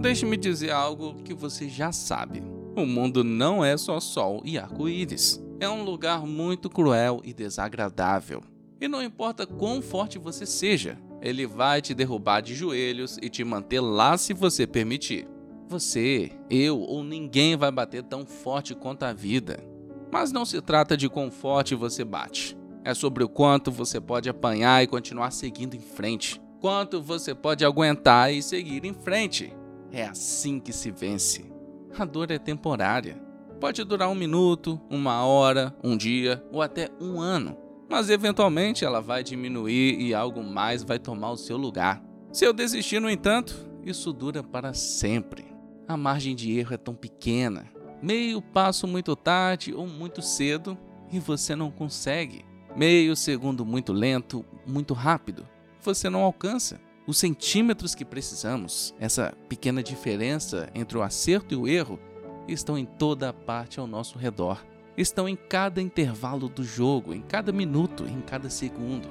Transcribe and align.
Deixe-me 0.00 0.38
dizer 0.38 0.70
algo 0.70 1.16
que 1.22 1.34
você 1.34 1.68
já 1.68 1.92
sabe. 1.92 2.42
O 2.74 2.86
mundo 2.86 3.22
não 3.22 3.62
é 3.62 3.76
só 3.76 4.00
sol 4.00 4.40
e 4.46 4.58
arco-íris. 4.58 5.38
É 5.60 5.68
um 5.68 5.84
lugar 5.84 6.24
muito 6.24 6.70
cruel 6.70 7.20
e 7.22 7.34
desagradável. 7.34 8.42
E 8.80 8.88
não 8.88 9.02
importa 9.02 9.46
quão 9.46 9.82
forte 9.82 10.18
você 10.18 10.46
seja, 10.46 10.98
ele 11.20 11.46
vai 11.46 11.82
te 11.82 11.92
derrubar 11.92 12.40
de 12.40 12.54
joelhos 12.54 13.18
e 13.20 13.28
te 13.28 13.44
manter 13.44 13.80
lá 13.80 14.16
se 14.16 14.32
você 14.32 14.66
permitir. 14.66 15.28
Você, 15.68 16.32
eu 16.48 16.80
ou 16.80 17.04
ninguém 17.04 17.54
vai 17.54 17.70
bater 17.70 18.02
tão 18.02 18.24
forte 18.24 18.74
quanto 18.74 19.02
a 19.02 19.12
vida. 19.12 19.62
Mas 20.10 20.32
não 20.32 20.46
se 20.46 20.62
trata 20.62 20.96
de 20.96 21.10
quão 21.10 21.30
forte 21.30 21.74
você 21.74 22.04
bate. 22.04 22.56
É 22.82 22.94
sobre 22.94 23.22
o 23.22 23.28
quanto 23.28 23.70
você 23.70 24.00
pode 24.00 24.30
apanhar 24.30 24.82
e 24.82 24.86
continuar 24.86 25.30
seguindo 25.30 25.74
em 25.74 25.80
frente. 25.80 26.40
Quanto 26.58 27.02
você 27.02 27.34
pode 27.34 27.66
aguentar 27.66 28.32
e 28.32 28.42
seguir 28.42 28.86
em 28.86 28.94
frente. 28.94 29.59
É 29.92 30.06
assim 30.06 30.60
que 30.60 30.72
se 30.72 30.90
vence. 30.90 31.50
A 31.98 32.04
dor 32.04 32.30
é 32.30 32.38
temporária. 32.38 33.20
Pode 33.60 33.84
durar 33.84 34.08
um 34.08 34.14
minuto, 34.14 34.80
uma 34.88 35.24
hora, 35.24 35.74
um 35.82 35.96
dia 35.96 36.42
ou 36.52 36.62
até 36.62 36.88
um 37.00 37.20
ano. 37.20 37.56
Mas 37.88 38.08
eventualmente 38.08 38.84
ela 38.84 39.00
vai 39.00 39.22
diminuir 39.22 40.00
e 40.00 40.14
algo 40.14 40.42
mais 40.42 40.82
vai 40.82 40.98
tomar 40.98 41.32
o 41.32 41.36
seu 41.36 41.56
lugar. 41.56 42.02
Se 42.32 42.44
eu 42.44 42.52
desistir, 42.52 43.00
no 43.00 43.10
entanto, 43.10 43.68
isso 43.84 44.12
dura 44.12 44.42
para 44.42 44.72
sempre 44.72 45.50
a 45.90 45.96
margem 45.96 46.36
de 46.36 46.56
erro 46.56 46.72
é 46.72 46.76
tão 46.76 46.94
pequena. 46.94 47.66
Meio 48.00 48.40
passo 48.40 48.86
muito 48.86 49.16
tarde 49.16 49.74
ou 49.74 49.88
muito 49.88 50.22
cedo 50.22 50.78
e 51.10 51.18
você 51.18 51.56
não 51.56 51.68
consegue. 51.68 52.44
Meio 52.76 53.16
segundo 53.16 53.66
muito 53.66 53.92
lento, 53.92 54.44
muito 54.64 54.94
rápido, 54.94 55.44
você 55.80 56.08
não 56.08 56.20
alcança. 56.20 56.80
Os 57.10 57.18
centímetros 57.18 57.92
que 57.92 58.04
precisamos, 58.04 58.94
essa 58.96 59.34
pequena 59.48 59.82
diferença 59.82 60.70
entre 60.72 60.96
o 60.96 61.02
acerto 61.02 61.52
e 61.52 61.56
o 61.56 61.66
erro, 61.66 61.98
estão 62.46 62.78
em 62.78 62.84
toda 62.84 63.28
a 63.28 63.32
parte 63.32 63.80
ao 63.80 63.86
nosso 63.88 64.16
redor. 64.16 64.64
Estão 64.96 65.28
em 65.28 65.34
cada 65.34 65.82
intervalo 65.82 66.48
do 66.48 66.62
jogo, 66.62 67.12
em 67.12 67.20
cada 67.20 67.50
minuto, 67.50 68.06
em 68.06 68.20
cada 68.20 68.48
segundo. 68.48 69.08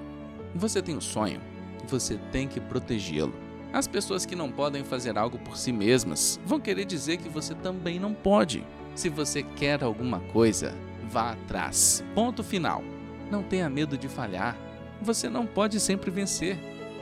Você 0.55 0.81
tem 0.81 0.95
um 0.95 1.01
sonho, 1.01 1.41
você 1.89 2.17
tem 2.31 2.47
que 2.47 2.61
protegê-lo. 2.61 3.33
As 3.73 3.85
pessoas 3.85 4.25
que 4.25 4.33
não 4.33 4.49
podem 4.49 4.85
fazer 4.85 5.17
algo 5.17 5.37
por 5.37 5.57
si 5.57 5.73
mesmas 5.73 6.39
vão 6.45 6.57
querer 6.57 6.85
dizer 6.85 7.17
que 7.17 7.27
você 7.27 7.53
também 7.53 7.99
não 7.99 8.13
pode. 8.13 8.65
Se 8.95 9.09
você 9.09 9.43
quer 9.43 9.83
alguma 9.83 10.21
coisa, 10.31 10.73
vá 11.03 11.33
atrás. 11.33 12.01
Ponto 12.15 12.45
final. 12.45 12.81
Não 13.29 13.43
tenha 13.43 13.69
medo 13.69 13.97
de 13.97 14.07
falhar. 14.07 14.55
Você 15.01 15.27
não 15.27 15.45
pode 15.45 15.81
sempre 15.81 16.09
vencer, 16.09 16.57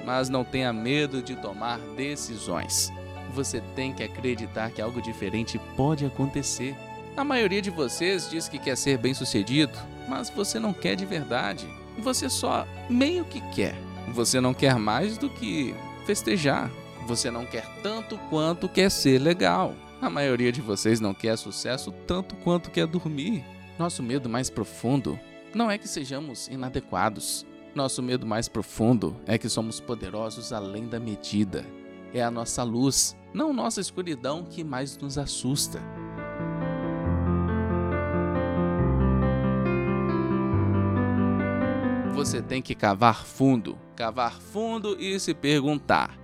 mas 0.08 0.30
não 0.30 0.46
tenha 0.46 0.72
medo 0.72 1.22
de 1.22 1.36
tomar 1.36 1.78
decisões. 1.98 2.94
Você 3.34 3.60
tem 3.76 3.92
que 3.92 4.02
acreditar 4.02 4.72
que 4.72 4.82
algo 4.82 5.02
diferente 5.02 5.60
pode 5.76 6.06
acontecer. 6.06 6.78
A 7.18 7.26
maioria 7.26 7.62
de 7.62 7.70
vocês 7.70 8.30
diz 8.30 8.48
que 8.48 8.58
quer 8.58 8.78
ser 8.78 8.98
bem-sucedido, 8.98 9.78
mas 10.08 10.30
você 10.30 10.60
não 10.60 10.72
quer 10.72 10.96
de 10.96 11.06
verdade. 11.06 11.68
Você 12.00 12.30
só 12.30 12.66
meio 12.90 13.26
que 13.26 13.42
quer. 13.54 13.76
Você 14.14 14.40
não 14.40 14.54
quer 14.54 14.76
mais 14.76 15.18
do 15.18 15.30
que 15.30 15.76
festejar. 16.06 16.72
Você 17.06 17.30
não 17.30 17.46
quer 17.46 17.66
tanto 17.84 18.18
quanto 18.30 18.70
quer 18.70 18.90
ser 18.90 19.20
legal. 19.20 19.76
A 20.02 20.10
maioria 20.10 20.54
de 20.54 20.62
vocês 20.62 21.02
não 21.02 21.14
quer 21.14 21.38
sucesso 21.38 21.92
tanto 22.08 22.34
quanto 22.38 22.72
quer 22.72 22.88
dormir. 22.88 23.44
Nosso 23.78 24.02
medo 24.02 24.30
mais 24.30 24.50
profundo 24.50 25.20
não 25.54 25.70
é 25.70 25.78
que 25.78 25.88
sejamos 25.88 26.48
inadequados. 26.48 27.46
Nosso 27.78 28.02
medo 28.02 28.26
mais 28.26 28.50
profundo 28.50 29.16
é 29.28 29.38
que 29.38 29.48
somos 29.48 29.80
poderosos 29.80 30.52
além 30.52 30.88
da 30.88 31.00
medida. 31.00 31.64
É 32.12 32.24
a 32.24 32.32
nossa 32.32 32.64
luz, 32.64 33.16
não 33.32 33.54
nossa 33.54 33.80
escuridão, 33.80 34.44
que 34.44 34.64
mais 34.64 34.98
nos 34.98 35.16
assusta. 35.16 35.80
Você 42.16 42.42
tem 42.42 42.64
que 42.64 42.74
cavar 42.74 43.24
fundo 43.24 43.78
cavar 43.96 44.42
fundo 44.42 45.00
e 45.00 45.20
se 45.20 45.36
perguntar: 45.36 46.20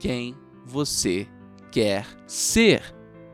quem 0.00 0.34
você 0.64 1.28
quer 1.70 2.06
ser? 2.26 2.82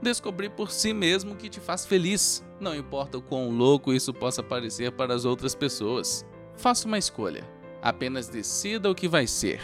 Descobrir 0.03 0.51
por 0.51 0.73
si 0.73 0.93
mesmo 0.93 1.35
o 1.35 1.37
que 1.37 1.49
te 1.49 1.61
faz 1.61 1.87
feliz, 1.87 2.45
não 2.59 2.75
importa 2.75 3.17
o 3.17 3.23
quão 3.23 3.49
louco 3.49 3.93
isso 3.93 4.13
possa 4.13 4.43
parecer 4.43 4.91
para 4.91 5.15
as 5.15 5.25
outras 5.25 5.55
pessoas. 5.55 6.27
Faça 6.57 6.89
uma 6.89 6.99
escolha. 6.99 7.60
Apenas 7.83 8.29
decida 8.29 8.91
o 8.91 8.95
que 8.95 9.09
vai 9.09 9.27
ser, 9.27 9.61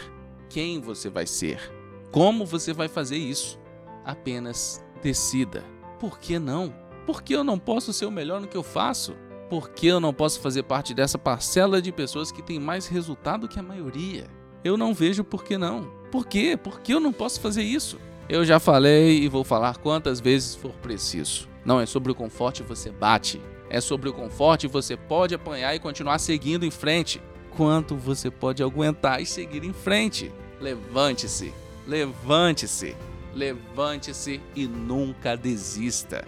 quem 0.49 0.79
você 0.81 1.09
vai 1.09 1.27
ser, 1.27 1.71
como 2.11 2.45
você 2.45 2.73
vai 2.73 2.87
fazer 2.87 3.17
isso. 3.17 3.59
Apenas 4.03 4.83
decida. 5.03 5.63
Por 5.99 6.19
que 6.19 6.39
não? 6.39 6.73
Por 7.05 7.21
que 7.21 7.33
eu 7.33 7.43
não 7.43 7.59
posso 7.59 7.93
ser 7.93 8.05
o 8.05 8.11
melhor 8.11 8.41
no 8.41 8.47
que 8.47 8.57
eu 8.57 8.63
faço? 8.63 9.15
Por 9.49 9.69
que 9.69 9.87
eu 9.87 9.99
não 9.99 10.13
posso 10.13 10.39
fazer 10.39 10.63
parte 10.63 10.93
dessa 10.93 11.17
parcela 11.17 11.81
de 11.81 11.91
pessoas 11.91 12.31
que 12.31 12.41
tem 12.41 12.59
mais 12.59 12.87
resultado 12.87 13.47
que 13.47 13.59
a 13.59 13.63
maioria? 13.63 14.27
Eu 14.63 14.75
não 14.75 14.93
vejo 14.93 15.23
por 15.23 15.43
que 15.43 15.57
não. 15.57 15.89
Por 16.11 16.25
quê? 16.25 16.57
Por 16.61 16.81
que 16.81 16.93
eu 16.93 16.99
não 16.99 17.13
posso 17.13 17.39
fazer 17.39 17.63
isso? 17.63 17.97
Eu 18.27 18.43
já 18.43 18.59
falei 18.59 19.21
e 19.21 19.29
vou 19.29 19.43
falar 19.43 19.77
quantas 19.77 20.19
vezes 20.19 20.53
for 20.53 20.73
preciso. 20.81 21.47
Não 21.63 21.79
é 21.79 21.85
sobre 21.85 22.11
o 22.11 22.15
conforto 22.15 22.63
você 22.63 22.91
bate, 22.91 23.41
é 23.69 23.79
sobre 23.79 24.09
o 24.09 24.13
conforto 24.13 24.67
você 24.67 24.97
pode 24.97 25.33
apanhar 25.33 25.73
e 25.75 25.79
continuar 25.79 26.19
seguindo 26.19 26.65
em 26.65 26.71
frente. 26.71 27.21
Quanto 27.57 27.95
você 27.95 28.29
pode 28.29 28.61
aguentar 28.61 29.19
e 29.19 29.25
seguir 29.25 29.63
em 29.63 29.73
frente? 29.73 30.31
Levante-se, 30.61 31.51
levante-se, 31.87 32.95
levante-se 33.33 34.39
e 34.55 34.67
nunca 34.67 35.35
desista. 35.35 36.23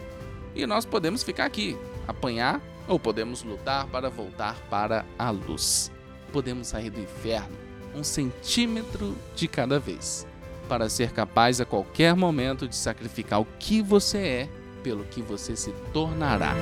E 0.56 0.66
nós 0.66 0.86
podemos 0.86 1.22
ficar 1.22 1.46
aqui, 1.46 1.78
apanhar 2.08 2.60
ou 2.88 3.00
podemos 3.00 3.44
lutar 3.44 3.86
para 3.88 4.10
voltar 4.10 4.56
para 4.72 5.06
a 5.20 5.30
luz. 5.30 5.92
Podemos 6.34 6.68
sair 6.68 6.90
do 6.90 7.00
inferno 7.00 7.56
um 7.94 8.04
centímetro 8.04 9.16
de 9.36 9.48
cada 9.48 9.80
vez, 9.80 10.26
para 10.68 10.90
ser 10.90 11.12
capaz 11.12 11.62
a 11.62 11.66
qualquer 11.66 12.16
momento 12.16 12.68
de 12.68 12.76
sacrificar 12.76 13.40
o 13.40 13.48
que 13.60 13.82
você 13.82 14.18
é 14.18 14.50
pelo 14.84 15.04
que 15.06 15.22
você 15.22 15.56
se 15.56 15.72
tornará. 15.94 16.56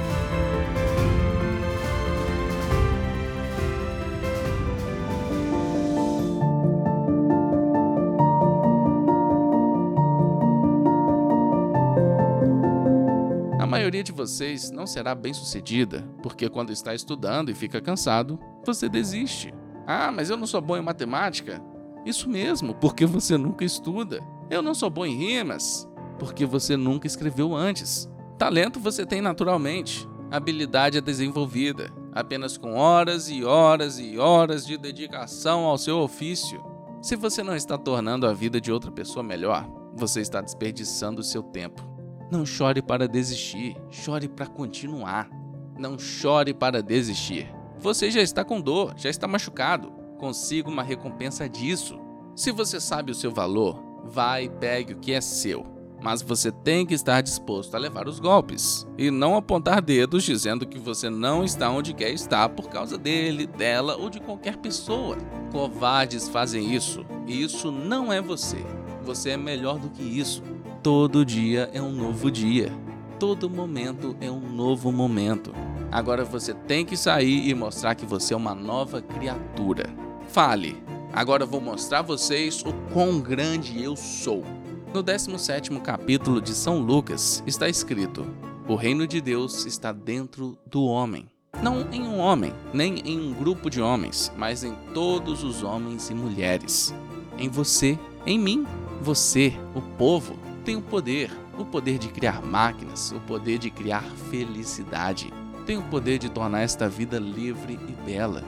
Maioria 13.77 14.03
de 14.03 14.11
vocês 14.11 14.71
não 14.71 14.87
será 14.87 15.13
bem 15.13 15.33
sucedida, 15.33 16.01
porque 16.23 16.49
quando 16.49 16.71
está 16.71 16.95
estudando 16.95 17.49
e 17.49 17.55
fica 17.55 17.79
cansado, 17.79 18.39
você 18.65 18.89
desiste. 18.89 19.53
Ah, 19.85 20.11
mas 20.11 20.29
eu 20.29 20.37
não 20.37 20.47
sou 20.47 20.59
bom 20.59 20.75
em 20.75 20.81
matemática. 20.81 21.61
Isso 22.05 22.27
mesmo, 22.27 22.73
porque 22.73 23.05
você 23.05 23.37
nunca 23.37 23.63
estuda. 23.63 24.19
Eu 24.49 24.61
não 24.61 24.73
sou 24.73 24.89
bom 24.89 25.05
em 25.05 25.15
rimas, 25.15 25.87
porque 26.17 26.45
você 26.45 26.75
nunca 26.75 27.05
escreveu 27.05 27.55
antes. 27.55 28.09
Talento 28.37 28.79
você 28.79 29.05
tem 29.05 29.21
naturalmente, 29.21 30.07
habilidade 30.31 30.97
é 30.97 31.01
desenvolvida, 31.01 31.91
apenas 32.13 32.57
com 32.57 32.73
horas 32.73 33.29
e 33.29 33.43
horas 33.43 33.99
e 33.99 34.17
horas 34.17 34.65
de 34.65 34.77
dedicação 34.77 35.65
ao 35.65 35.77
seu 35.77 35.99
ofício. 35.99 36.63
Se 37.01 37.15
você 37.15 37.43
não 37.43 37.55
está 37.55 37.77
tornando 37.77 38.25
a 38.25 38.33
vida 38.33 38.59
de 38.59 38.71
outra 38.71 38.91
pessoa 38.91 39.21
melhor, 39.21 39.69
você 39.93 40.19
está 40.21 40.41
desperdiçando 40.41 41.21
o 41.21 41.23
seu 41.23 41.43
tempo. 41.43 41.96
Não 42.29 42.45
chore 42.45 42.81
para 42.81 43.07
desistir, 43.07 43.77
chore 43.89 44.27
para 44.27 44.47
continuar. 44.47 45.29
Não 45.77 45.97
chore 45.97 46.53
para 46.53 46.83
desistir. 46.83 47.49
Você 47.79 48.11
já 48.11 48.21
está 48.21 48.43
com 48.43 48.59
dor, 48.59 48.93
já 48.97 49.09
está 49.09 49.27
machucado. 49.27 49.91
Consiga 50.17 50.67
uma 50.67 50.83
recompensa 50.83 51.47
disso. 51.47 51.97
Se 52.35 52.51
você 52.51 52.81
sabe 52.81 53.11
o 53.11 53.15
seu 53.15 53.31
valor, 53.31 53.81
vá 54.03 54.41
e 54.41 54.49
pegue 54.49 54.93
o 54.93 54.97
que 54.97 55.13
é 55.13 55.21
seu. 55.21 55.65
Mas 56.03 56.21
você 56.21 56.51
tem 56.51 56.85
que 56.85 56.93
estar 56.93 57.21
disposto 57.21 57.75
a 57.75 57.79
levar 57.79 58.07
os 58.07 58.19
golpes 58.19 58.85
e 58.97 59.09
não 59.09 59.35
apontar 59.35 59.81
dedos 59.81 60.23
dizendo 60.23 60.65
que 60.65 60.77
você 60.77 61.09
não 61.09 61.43
está 61.43 61.71
onde 61.71 61.93
quer 61.93 62.11
estar 62.11 62.49
por 62.49 62.69
causa 62.69 62.97
dele, 62.97 63.47
dela 63.47 63.95
ou 63.95 64.09
de 64.09 64.19
qualquer 64.19 64.57
pessoa. 64.57 65.17
Covardes 65.51 66.27
fazem 66.27 66.75
isso 66.75 67.05
e 67.25 67.41
isso 67.41 67.71
não 67.71 68.11
é 68.11 68.21
você. 68.21 68.57
Você 69.03 69.31
é 69.31 69.37
melhor 69.37 69.79
do 69.79 69.89
que 69.89 70.03
isso. 70.03 70.43
Todo 70.87 71.25
dia 71.25 71.69
é 71.73 71.81
um 71.81 71.91
novo 71.91 72.31
dia. 72.31 72.71
Todo 73.19 73.49
momento 73.49 74.15
é 74.21 74.31
um 74.31 74.39
novo 74.39 74.89
momento. 74.89 75.53
Agora 75.91 76.23
você 76.23 76.53
tem 76.53 76.85
que 76.85 76.95
sair 76.95 77.49
e 77.49 77.53
mostrar 77.53 77.93
que 77.93 78.05
você 78.05 78.33
é 78.33 78.37
uma 78.37 78.55
nova 78.55 79.01
criatura. 79.01 79.89
Fale. 80.29 80.81
Agora 81.11 81.45
vou 81.45 81.59
mostrar 81.59 81.99
a 81.99 82.03
vocês 82.03 82.63
o 82.65 82.71
quão 82.93 83.19
grande 83.19 83.83
eu 83.83 83.97
sou. 83.97 84.45
No 84.93 85.03
17 85.03 85.77
capítulo 85.81 86.39
de 86.39 86.53
São 86.53 86.79
Lucas 86.79 87.43
está 87.45 87.67
escrito: 87.67 88.25
O 88.65 88.75
reino 88.75 89.05
de 89.05 89.19
Deus 89.19 89.65
está 89.65 89.91
dentro 89.91 90.57
do 90.65 90.85
homem. 90.85 91.27
Não 91.61 91.85
em 91.91 92.01
um 92.01 92.17
homem, 92.17 92.53
nem 92.73 92.99
em 92.99 93.19
um 93.19 93.33
grupo 93.33 93.69
de 93.69 93.81
homens, 93.81 94.31
mas 94.37 94.63
em 94.63 94.73
todos 94.93 95.43
os 95.43 95.63
homens 95.63 96.09
e 96.09 96.13
mulheres. 96.13 96.95
Em 97.37 97.49
você, 97.49 97.99
em 98.25 98.39
mim, 98.39 98.65
você, 99.01 99.53
o 99.75 99.81
povo, 99.81 100.46
tem 100.67 100.81
poder, 100.81 101.31
o 101.57 101.63
poder 101.63 101.97
de 101.97 102.09
criar 102.09 102.41
máquinas, 102.41 103.13
o 103.13 103.21
poder 103.21 103.57
de 103.57 103.69
criar 103.69 104.03
felicidade. 104.29 105.33
Tem 105.65 105.77
o 105.77 105.81
poder 105.81 106.19
de 106.19 106.27
tornar 106.27 106.59
esta 106.59 106.89
vida 106.89 107.17
livre 107.17 107.79
e 107.87 107.93
bela, 108.05 108.43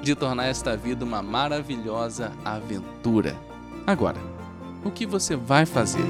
de 0.00 0.14
tornar 0.14 0.46
esta 0.46 0.76
vida 0.76 1.04
uma 1.04 1.20
maravilhosa 1.20 2.30
aventura. 2.44 3.36
Agora, 3.84 4.20
o 4.84 4.90
que 4.92 5.04
você 5.04 5.34
vai 5.34 5.66
fazer? 5.66 6.06